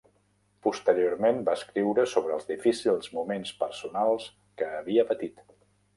[0.67, 4.29] Posteriorment va escriure sobre els difícils moments personals
[4.63, 5.45] que havia patit.